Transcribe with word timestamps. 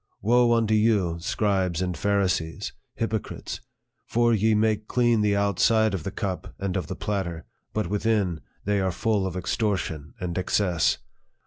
Woe 0.19 0.53
unto 0.53 0.73
you, 0.73 1.17
scribes 1.19 1.79
and 1.79 1.95
Pharisees, 1.95 2.73
hypo 2.97 3.19
crites! 3.19 3.59
for 4.07 4.33
ye 4.33 4.55
make 4.55 4.87
clean 4.87 5.21
the 5.21 5.35
outside 5.35 5.93
of 5.93 6.01
the 6.01 6.09
cup 6.09 6.55
and 6.57 6.75
of 6.75 6.87
the 6.87 6.95
platter; 6.95 7.45
but 7.71 7.85
within, 7.85 8.41
they 8.65 8.79
are 8.79 8.91
full 8.91 9.27
of 9.27 9.37
extortion 9.37 10.15
and 10.19 10.39
excess. 10.39 10.97